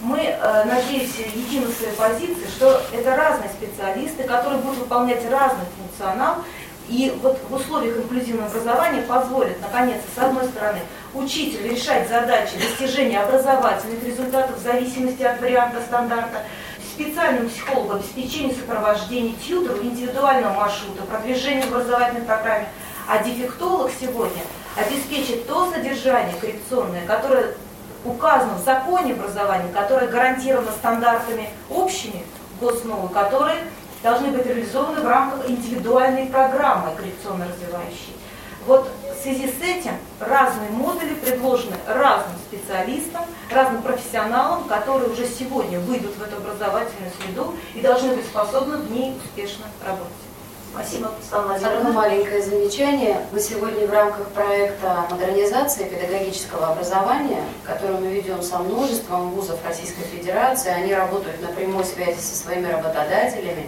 [0.00, 5.66] мы э, надеемся едины в своей позиции, что это разные специалисты, которые будут выполнять разный
[5.78, 6.36] функционал,
[6.88, 10.80] и вот в условиях инклюзивного образования позволит, наконец, с одной стороны,
[11.14, 16.42] учителю решать задачи достижения образовательных результатов в зависимости от варианта стандарта,
[16.92, 22.68] специальному психологу обеспечение сопровождения тьютеру индивидуального маршрута, продвижения в образовательной программе,
[23.06, 24.42] а дефектолог сегодня
[24.76, 27.54] обеспечит то содержание коррекционное, которое
[28.04, 32.24] указано в законе образования, которое гарантировано стандартами общими
[32.60, 33.58] госновы, которые
[34.02, 38.16] должны быть реализованы в рамках индивидуальной программы коррекционно-развивающей.
[38.66, 45.78] Вот в связи с этим разные модули предложены разным специалистам, разным профессионалам, которые уже сегодня
[45.80, 50.29] выйдут в эту образовательную среду и должны быть способны в ней успешно работать.
[50.90, 53.24] Спасибо, Одно маленькое замечание.
[53.30, 60.02] Мы сегодня в рамках проекта модернизации педагогического образования, который мы ведем со множеством вузов Российской
[60.02, 63.66] Федерации, они работают на прямой связи со своими работодателями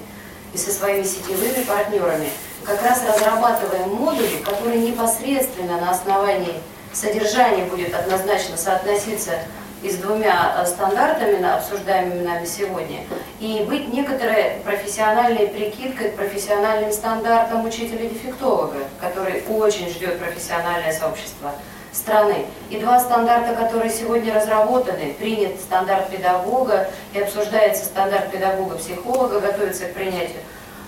[0.53, 2.29] и со своими сетевыми партнерами,
[2.65, 6.61] как раз разрабатываем модули, которые непосредственно на основании
[6.93, 9.39] содержания будет однозначно соотноситься
[9.83, 13.01] и с двумя э, стандартами, обсуждаемыми нами сегодня,
[13.41, 21.53] и быть некоторой профессиональной прикидкой к профессиональным стандартам учителя-дефектолога, который очень ждет профессиональное сообщество
[21.93, 22.47] страны.
[22.71, 29.95] И два стандарта, которые сегодня разработаны, принят стандарт педагога и обсуждается стандарт педагога-психолога, готовится к
[29.95, 30.41] принятию.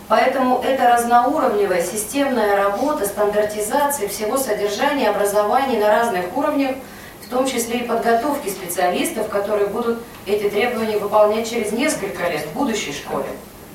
[0.06, 6.76] Поэтому это разноуровневая системная работа, стандартизация всего содержания образования на разных уровнях–
[7.26, 12.52] в том числе и подготовки специалистов, которые будут эти требования выполнять через несколько лет в
[12.52, 13.26] будущей школе.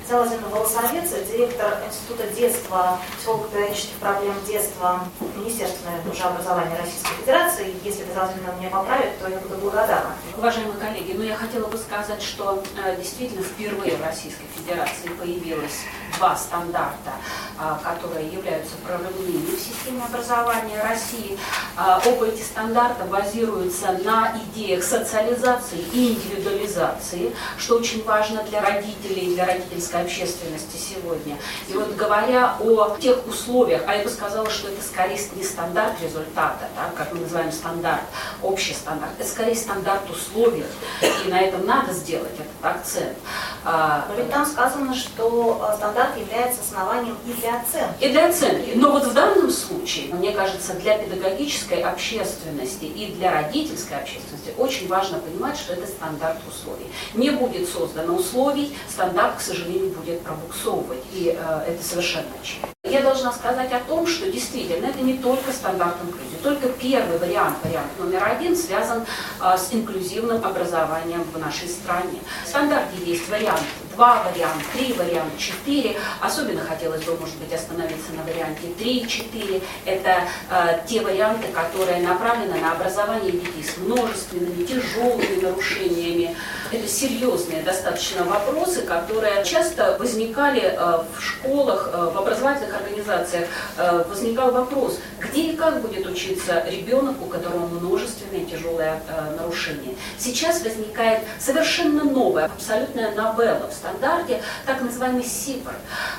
[0.08, 5.04] Целозина Волосовец, директор Института детства, психолого-педагогических проблем детства
[5.36, 7.74] Министерства наверное, уже образования Российской Федерации.
[7.84, 10.16] Если Целозина меня поправит, то я буду благодарна.
[10.36, 15.84] Уважаемые коллеги, ну я хотела бы сказать, что э, действительно впервые в Российской Федерации появилось
[16.16, 17.12] два стандарта,
[17.58, 21.38] э, которые являются прорывными в системе образования России.
[21.76, 29.34] Э, оба эти стандарта базируются на идеях социализации и индивидуализации, что очень важно для родителей,
[29.34, 31.36] для родительской общественности сегодня.
[31.68, 36.00] И вот говоря о тех условиях, а я бы сказала, что это скорее не стандарт
[36.02, 38.02] результата, да, как мы называем стандарт,
[38.42, 40.64] общий стандарт, это скорее стандарт условий,
[41.02, 43.16] и на этом надо сделать этот акцент.
[43.64, 48.04] А, Но ведь там сказано, что а, стандарт является основанием и для оценки.
[48.04, 48.72] И для оценки.
[48.74, 54.88] Но вот в данном случае, мне кажется, для педагогической общественности и для родительской общественности очень
[54.88, 56.86] важно понимать, что это стандарт условий.
[57.14, 62.79] Не будет создано условий, стандарт, к сожалению, будет пробуксовывать, и э, это совершенно очевидно.
[62.84, 67.58] Я должна сказать о том, что действительно это не только стандарт инклюзии, только первый вариант,
[67.62, 69.04] вариант номер один, связан
[69.40, 72.18] э, с инклюзивным образованием в нашей стране.
[72.42, 73.60] В стандарте есть вариант
[73.94, 75.94] два варианта, три варианта, четыре.
[76.22, 79.60] Особенно хотелось бы, может быть, остановиться на варианте три, четыре.
[79.84, 86.34] Это э, те варианты, которые направлены на образование детей с множественными, тяжелыми нарушениями.
[86.72, 93.48] Это серьезные достаточно вопросы, которые часто возникали э, в школах, в образовательных организациях.
[93.76, 99.94] Э, возникал вопрос, где и как будет учиться ребенок, у которого множественные тяжелые э, нарушения.
[100.18, 105.74] Сейчас возникает совершенно новая, абсолютная новелла в стандарте, так называемый СИПР,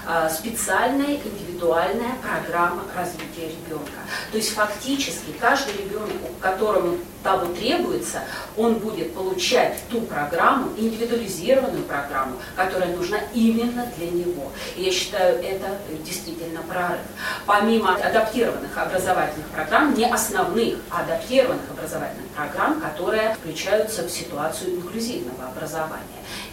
[0.07, 3.91] а, специальная индивидуальная программа развития ребенка.
[4.31, 8.23] То есть фактически каждый ребенок, которому того требуется,
[8.57, 14.51] он будет получать ту программу, индивидуализированную программу, которая нужна именно для него.
[14.75, 16.99] И я считаю, это действительно прорыв.
[17.45, 25.47] Помимо адаптированных образовательных программ, не основных, а адаптированных образовательных программ, которые включаются в ситуацию инклюзивного
[25.47, 26.05] образования.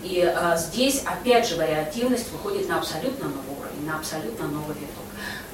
[0.03, 5.05] И а, здесь, опять же, вариативность выходит на абсолютно новый уровень, на абсолютно новый виток.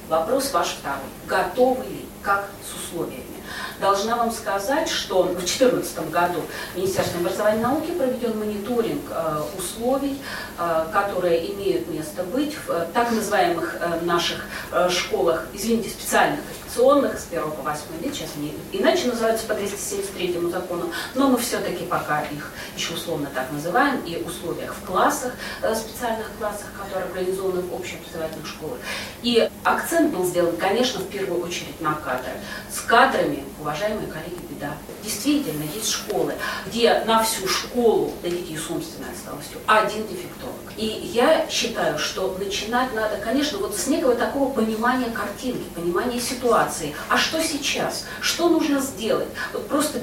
[0.09, 0.99] Вопрос ваш второй.
[1.27, 3.23] Готовы ли, как с условиями?
[3.79, 6.41] Должна вам сказать, что в 2014 году
[6.75, 10.17] Министерством образования и науки проведен мониторинг э, условий,
[10.57, 14.45] э, которые имеют место быть в э, так называемых наших
[14.89, 20.49] школах, извините, специальных конституционных с 1 по 8 лет, сейчас они иначе называются по 273
[20.49, 26.29] закону, но мы все-таки пока их еще условно так называем, и условиях в классах, специальных
[26.39, 28.77] классах, которые организованы в общеобразовательных школах.
[29.23, 32.31] И акцент был сделан, конечно, в первую очередь на кадры.
[32.71, 34.73] С кадрами, уважаемые коллеги, беда.
[35.03, 36.35] Действительно, есть школы,
[36.67, 40.55] где на всю школу для детей с умственной отсталостью один дефектолог.
[40.77, 46.95] И я считаю, что начинать надо, конечно, вот с некого такого понимания картинки, понимания ситуации.
[47.09, 48.05] А что сейчас?
[48.21, 49.29] Что нужно сделать?
[49.51, 49.99] Вот просто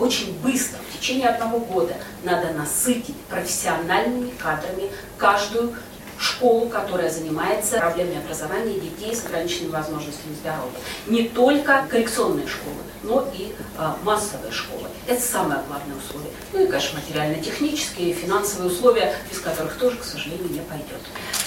[0.00, 5.74] очень быстро, в течение одного года, надо насытить профессиональными кадрами каждую
[6.18, 10.78] школу, которая занимается проблемами образования детей с ограниченными возможностями здоровья.
[11.06, 14.88] Не только коррекционные школы, но и а, массовые школы.
[15.06, 16.32] Это самое главное условие.
[16.52, 21.00] Ну и, конечно, материально-технические, финансовые условия, без которых тоже, к сожалению, не пойдет.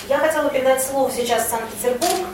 [0.07, 2.27] Я хотела передать слово сейчас в Санкт-Петербург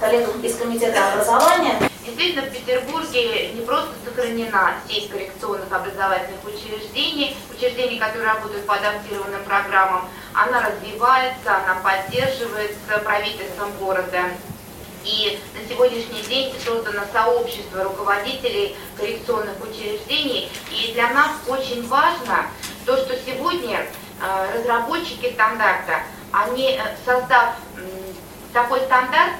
[0.00, 1.78] коллегам из Комитета образования.
[2.04, 9.44] Действительно, в Петербурге не просто сохранена сеть коррекционных образовательных учреждений, учреждений, которые работают по адаптированным
[9.44, 14.24] программам, она развивается, она поддерживается правительством города.
[15.04, 20.50] И на сегодняшний день создано сообщество руководителей коррекционных учреждений.
[20.70, 22.46] И для нас очень важно
[22.84, 26.02] то, что сегодня э, разработчики стандарта,
[26.32, 27.54] они, э, создав
[28.52, 29.32] такой стандарт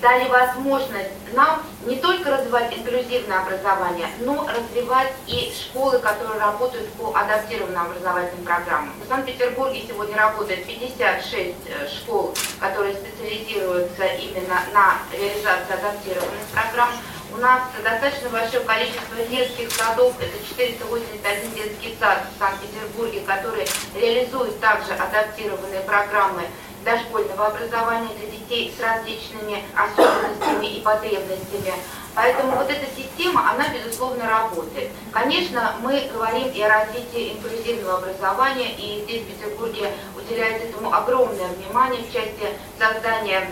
[0.00, 7.14] дали возможность нам не только развивать инклюзивное образование, но развивать и школы, которые работают по
[7.14, 8.92] адаптированным образовательным программам.
[9.04, 16.90] В Санкт-Петербурге сегодня работает 56 э, школ, которые специализируются именно на реализации адаптированных программ.
[17.32, 24.58] У нас достаточно большое количество детских садов, это 481 детский сад в Санкт-Петербурге, который реализует
[24.60, 26.42] также адаптированные программы
[26.86, 31.74] дошкольного образования для детей с различными особенностями и потребностями.
[32.14, 34.90] Поэтому вот эта система, она, безусловно, работает.
[35.12, 41.48] Конечно, мы говорим и о развитии инклюзивного образования, и здесь, в Петербурге, уделяется этому огромное
[41.48, 43.50] внимание в части создания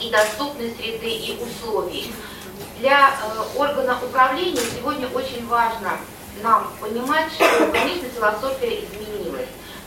[0.00, 2.14] и доступной среды, и условий.
[2.78, 5.98] Для э, органа управления сегодня очень важно
[6.42, 9.17] нам понимать, что, конечно, философия изменилась.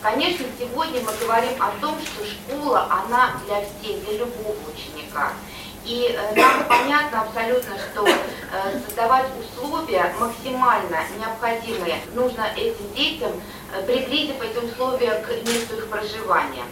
[0.02, 5.34] Конечно, сегодня мы говорим о том, что школа, она для всех, для любого ученика.
[5.86, 13.32] И э, нам понятно абсолютно, что э, создавать условия максимально необходимые нужно этим детям,
[13.74, 16.66] э, приблизив эти условия к месту их проживания.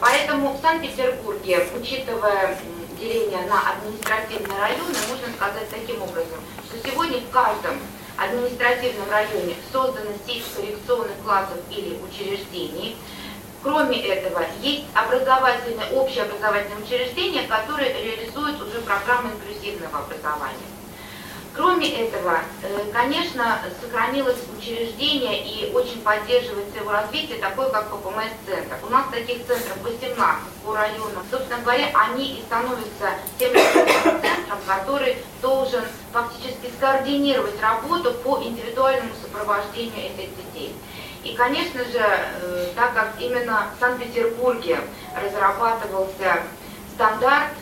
[0.00, 2.58] Поэтому в Санкт-Петербурге, учитывая
[2.98, 7.78] деление на административные районы, можно сказать таким образом, что сегодня в каждом
[8.20, 12.96] административном районе создана сеть коррекционных классов или учреждений.
[13.62, 20.69] Кроме этого, есть образовательные, общеобразовательные учреждения, которые реализуют уже программы инклюзивного образования.
[21.54, 28.76] Кроме этого, э, конечно, сохранилось учреждение и очень поддерживается его развитие, такое как ППМС-центр.
[28.84, 30.16] У нас таких центров 18
[30.64, 31.22] по району.
[31.30, 35.82] Собственно говоря, они и становятся тем центром, который должен
[36.12, 40.74] фактически скоординировать работу по индивидуальному сопровождению этих детей.
[41.24, 44.80] И, конечно же, э, так как именно в Санкт-Петербурге
[45.20, 46.44] разрабатывался
[46.94, 47.52] стандарт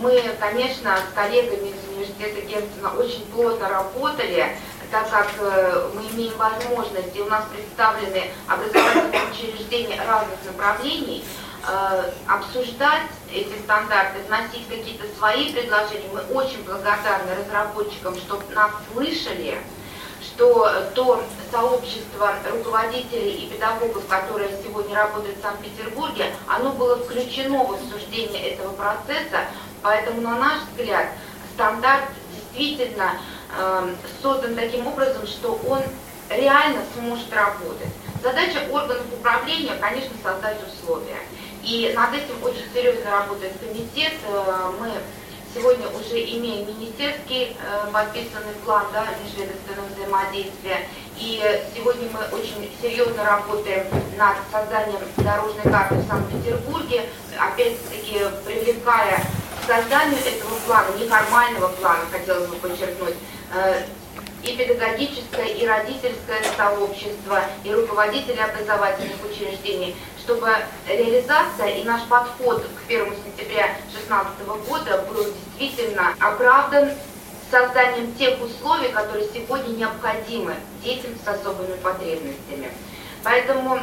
[0.00, 4.56] мы, конечно, с коллегами из университета Герцена очень плотно работали,
[4.90, 11.24] так как э, мы имеем возможность, и у нас представлены образовательные учреждения разных направлений,
[11.66, 16.08] э, обсуждать эти стандарты, вносить какие-то свои предложения.
[16.12, 19.58] Мы очень благодарны разработчикам, что нас слышали,
[20.20, 27.72] что то сообщество руководителей и педагогов, которое сегодня работает в Санкт-Петербурге, оно было включено в
[27.72, 29.46] обсуждение этого процесса,
[29.82, 31.08] Поэтому, на наш взгляд,
[31.54, 33.18] стандарт действительно
[33.56, 35.82] э, создан таким образом, что он
[36.30, 37.88] реально сможет работать.
[38.22, 41.18] Задача органов управления, конечно, создать условия.
[41.64, 44.12] И над этим очень серьезно работает комитет.
[44.28, 44.92] Э, мы
[45.52, 50.86] сегодня уже имеем министерский э, подписанный план да, межведомственного взаимодействия.
[51.18, 51.42] И
[51.74, 57.02] сегодня мы очень серьезно работаем над созданием дорожной карты в Санкт-Петербурге,
[57.38, 59.22] опять-таки привлекая
[59.66, 63.14] созданию этого плана, неформального плана, хотелось бы подчеркнуть,
[63.54, 63.82] э,
[64.42, 70.50] и педагогическое, и родительское сообщество, и руководители образовательных учреждений, чтобы
[70.88, 76.90] реализация и наш подход к 1 сентября 2016 года был действительно оправдан
[77.50, 82.72] созданием тех условий, которые сегодня необходимы детям с особыми потребностями.
[83.22, 83.78] Поэтому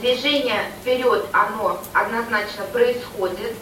[0.00, 3.54] движение вперед, оно однозначно происходит.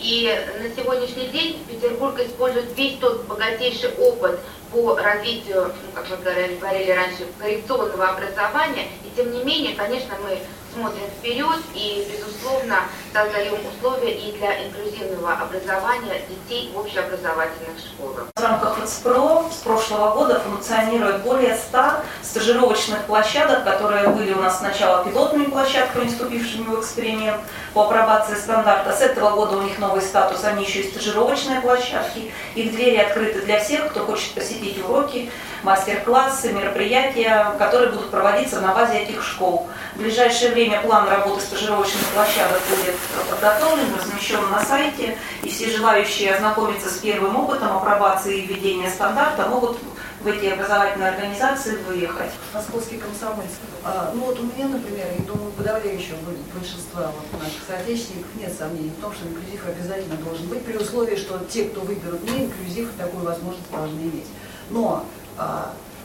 [0.00, 0.32] И
[0.62, 4.38] на сегодняшний день Петербург использует весь тот богатейший опыт
[4.72, 8.86] по развитию, ну, как мы говорили раньше, коррекционного образования.
[9.04, 10.38] И тем не менее, конечно, мы
[10.78, 12.76] смотрим вперед и, безусловно,
[13.12, 18.26] создаем условия и для инклюзивного образования детей в общеобразовательных школах.
[18.36, 21.78] В рамках РЦПРО с прошлого года функционирует более 100
[22.22, 27.40] стажировочных площадок, которые были у нас сначала пилотными площадками, вступившими в эксперимент
[27.74, 28.92] по апробации стандарта.
[28.92, 32.32] С этого года у них новый статус, они еще и стажировочные площадки.
[32.54, 35.30] Их двери открыты для всех, кто хочет посетить уроки,
[35.62, 39.68] мастер-классы, мероприятия, которые будут проводиться на базе этих школ.
[39.94, 42.96] В ближайшее время план работы стажировочных площадок будет
[43.30, 49.46] подготовлен, размещен на сайте, и все желающие ознакомиться с первым опытом апробации и введения стандарта
[49.46, 49.78] могут
[50.20, 52.30] в эти образовательные организации выехать.
[52.52, 53.58] Московский комсомольский.
[53.84, 56.16] А, ну вот у меня, например, и думаю, подавляющего
[56.52, 61.14] большинства вот наших соотечественников нет сомнений в том, что инклюзив обязательно должен быть, при условии,
[61.14, 64.26] что те, кто выберут не инклюзив, такую возможность должны иметь.
[64.70, 65.06] Но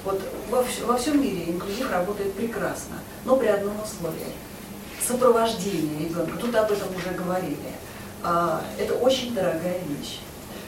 [0.03, 4.33] вот во, во всем мире инклюзив работает прекрасно, но при одном условии.
[5.05, 7.57] Сопровождение ребенка, тут об этом уже говорили.
[8.23, 10.19] А, это очень дорогая вещь.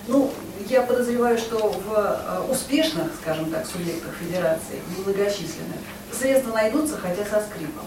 [0.07, 0.31] Ну,
[0.69, 5.79] я подозреваю, что в а, успешных, скажем так, субъектах федерации, многочисленных,
[6.11, 7.85] средства найдутся, хотя со скрипом.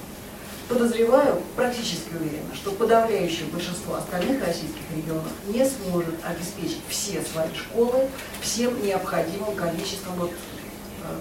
[0.68, 8.08] подозреваю, практически уверена, что подавляющее большинство остальных российских регионов не сможет обеспечить все свои школы
[8.42, 10.57] всем необходимым количеством вот, э,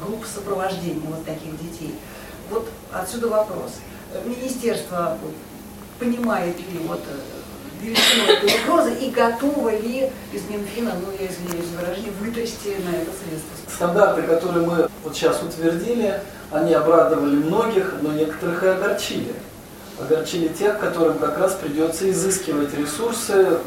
[0.03, 1.95] групп сопровождения вот таких детей.
[2.49, 3.73] Вот отсюда вопрос.
[4.25, 5.17] Министерство
[5.99, 11.69] понимает ли вот э, величину этой угрозы и готово ли из Минфина, ну я извиняюсь
[11.69, 13.71] за выражение, вытрясти на это средства?
[13.73, 16.21] Стандарты, которые мы вот сейчас утвердили,
[16.51, 19.35] они обрадовали многих, но некоторых и огорчили.
[19.99, 23.59] Огорчили тех, которым как раз придется изыскивать ресурсы,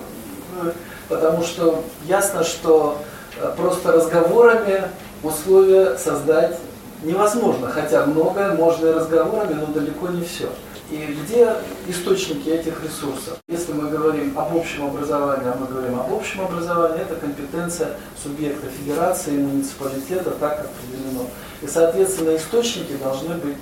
[0.62, 0.72] э,
[1.08, 3.02] потому что ясно, что
[3.38, 4.84] э, просто разговорами
[5.22, 6.58] условия создать
[7.02, 10.48] невозможно, хотя многое можно и разговорами, но далеко не все.
[10.90, 11.54] И где
[11.86, 13.38] источники этих ресурсов?
[13.48, 17.90] Если мы говорим об общем образовании, а мы говорим об общем образовании, это компетенция
[18.20, 21.26] субъекта федерации, муниципалитета, так определено.
[21.62, 23.56] И, соответственно, источники должны быть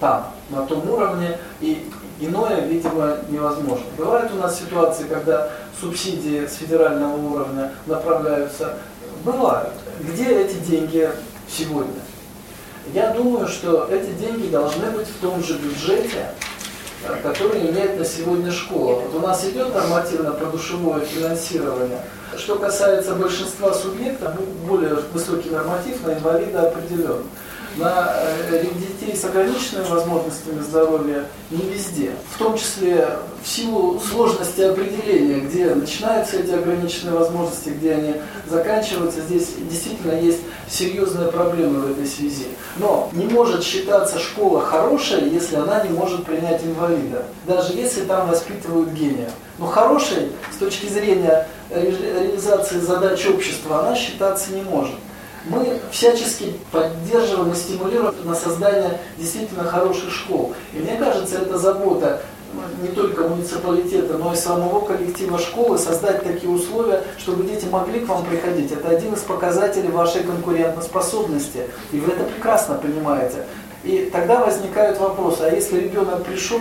[0.00, 1.90] там, на том уровне, и
[2.20, 3.84] иное, видимо, невозможно.
[3.98, 8.78] Бывают у нас ситуации, когда субсидии с федерального уровня направляются,
[9.24, 9.72] бывают.
[10.00, 11.08] Где эти деньги
[11.48, 12.00] сегодня?
[12.92, 16.28] Я думаю, что эти деньги должны быть в том же бюджете,
[17.08, 19.00] э, который имеет на сегодня школа.
[19.00, 22.00] Вот у нас идет нормативно-продушевое финансирование.
[22.36, 24.34] Что касается большинства субъектов,
[24.66, 27.22] более высокий норматив на инвалида определен
[27.76, 28.14] на
[28.50, 32.12] э, детей с ограниченными возможностями здоровья не везде.
[32.34, 33.08] В том числе
[33.42, 38.14] в силу сложности определения, где начинаются эти ограниченные возможности, где они
[38.48, 39.20] заканчиваются.
[39.20, 42.48] Здесь действительно есть серьезные проблемы в этой связи.
[42.76, 47.24] Но не может считаться школа хорошей, если она не может принять инвалида.
[47.46, 49.30] Даже если там воспитывают гения.
[49.58, 54.94] Но хорошей с точки зрения реализации задач общества она считаться не может
[55.46, 60.54] мы всячески поддерживаем и стимулируем на создание действительно хороших школ.
[60.72, 62.22] И мне кажется, это забота
[62.54, 68.00] ну, не только муниципалитета, но и самого коллектива школы создать такие условия, чтобы дети могли
[68.00, 68.72] к вам приходить.
[68.72, 71.64] Это один из показателей вашей конкурентоспособности.
[71.92, 73.44] И вы это прекрасно понимаете.
[73.82, 76.60] И тогда возникают вопросы, а если ребенок пришел,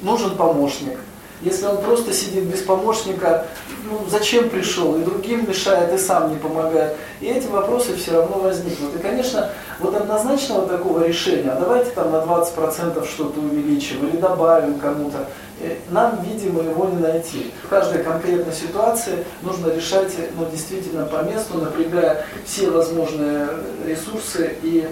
[0.00, 0.98] нужен помощник–
[1.42, 3.46] если он просто сидит без помощника,
[3.90, 6.96] ну, зачем пришел, и другим мешает, и сам не помогает.
[7.20, 8.94] И эти вопросы все равно возникнут.
[8.94, 14.78] И, конечно, вот однозначного такого решения, а давайте там на 20% что-то увеличим или добавим
[14.78, 15.28] кому-то,
[15.60, 17.52] э, нам, видимо, его не найти.
[17.64, 23.48] В каждой конкретной ситуации нужно решать ну, действительно по месту, напрягая все возможные
[23.84, 24.88] ресурсы и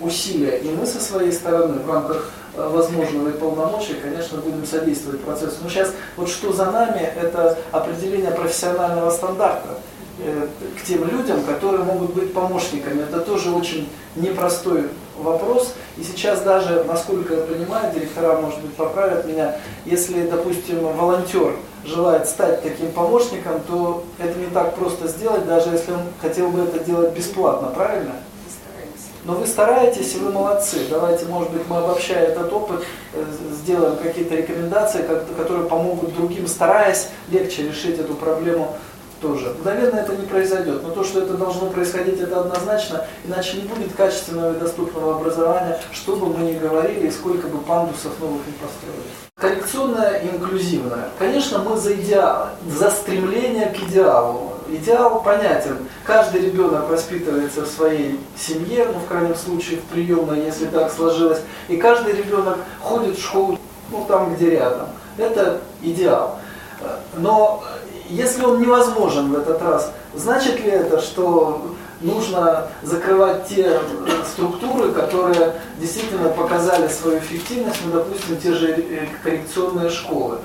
[0.00, 0.58] усилия.
[0.58, 5.56] И мы со своей стороны в рамках Э, возможного и полномочий, конечно, будем содействовать процессу.
[5.62, 9.68] Но сейчас вот что за нами, это определение профессионального стандарта
[10.20, 10.46] э,
[10.78, 13.02] к тем людям, которые могут быть помощниками.
[13.02, 15.74] Это тоже очень непростой вопрос.
[15.98, 22.26] И сейчас даже, насколько я понимаю, директора, может быть, поправят меня, если, допустим, волонтер желает
[22.26, 26.82] стать таким помощником, то это не так просто сделать, даже если он хотел бы это
[26.82, 28.14] делать бесплатно, правильно?
[29.26, 30.86] Но вы стараетесь, и вы молодцы.
[30.88, 33.24] Давайте, может быть, мы обобщая этот опыт, э,
[33.60, 35.04] сделаем какие-то рекомендации,
[35.36, 38.76] которые помогут другим, стараясь легче решить эту проблему
[39.20, 39.52] тоже.
[39.64, 43.94] Наверное, это не произойдет, но то, что это должно происходить, это однозначно, иначе не будет
[43.94, 48.52] качественного и доступного образования, что бы мы ни говорили и сколько бы пандусов новых не
[48.52, 49.10] построили.
[49.40, 51.08] Коррекционное и инклюзивное.
[51.18, 55.88] Конечно, мы за идеал, за стремление к идеалу идеал понятен.
[56.04, 61.40] Каждый ребенок воспитывается в своей семье, ну, в крайнем случае, в приемной, если так сложилось.
[61.68, 63.58] И каждый ребенок ходит в школу,
[63.90, 64.88] ну, там, где рядом.
[65.18, 66.38] Это идеал.
[67.16, 67.64] Но
[68.08, 73.80] если он невозможен в этот раз, значит ли это, что нужно закрывать те
[74.30, 80.38] структуры, которые действительно показали свою эффективность, ну, допустим, те же э, коррекционные школы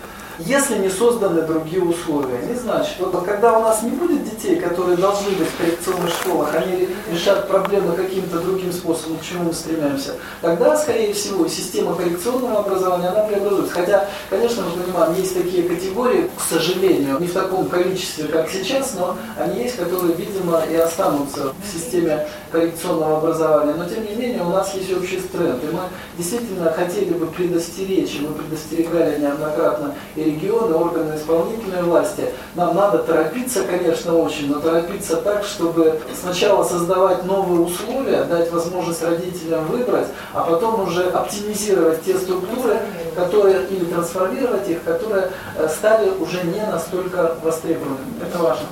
[0.45, 2.39] если не созданы другие условия.
[2.47, 6.55] Не значит, вот когда у нас не будет детей, которые должны быть в коррекционных школах,
[6.55, 12.59] они решат проблемы каким-то другим способом, к чему мы стремимся, тогда, скорее всего, система коррекционного
[12.59, 13.73] образования, она преобразуется.
[13.73, 18.93] Хотя, конечно, мы понимаем, есть такие категории, к сожалению, не в таком количестве, как сейчас,
[18.97, 23.73] но они есть, которые, видимо, и останутся в системе коррекционного образования.
[23.77, 25.63] Но, тем не менее, у нас есть общий тренд.
[25.63, 25.81] И мы
[26.17, 32.25] действительно хотели бы предостеречь, и мы предостерегали неоднократно и регионы, органы исполнительной власти.
[32.55, 39.03] Нам надо торопиться, конечно, очень, но торопиться так, чтобы сначала создавать новые условия, дать возможность
[39.03, 42.79] родителям выбрать, а потом уже оптимизировать те структуры,
[43.15, 48.21] которые, или трансформировать их, которые э, стали уже не настолько востребованными.
[48.21, 48.65] Это важно.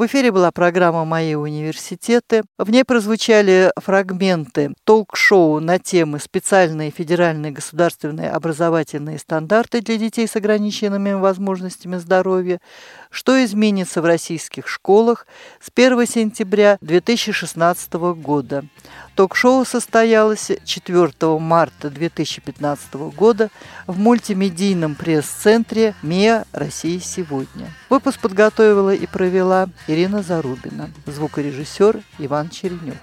[0.00, 2.42] В эфире была программа «Мои университеты».
[2.56, 10.36] В ней прозвучали фрагменты ток-шоу на темы «Специальные федеральные государственные образовательные стандарты для детей с
[10.36, 12.62] ограниченными возможностями здоровья»,
[13.10, 15.26] что изменится в российских школах
[15.60, 18.64] с 1 сентября 2016 года.
[19.14, 23.50] Ток-шоу состоялось 4 марта 2015 года
[23.86, 27.70] в мультимедийном пресс-центре МИА «Россия сегодня».
[27.88, 32.96] Выпуск подготовила и провела Ирина Зарубина, звукорежиссер Иван Черенев.